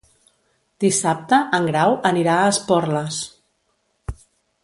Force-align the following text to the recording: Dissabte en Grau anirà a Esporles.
Dissabte 0.83 1.39
en 1.57 1.67
Grau 1.71 1.93
anirà 2.11 2.37
a 2.37 2.47
Esporles. 2.55 3.23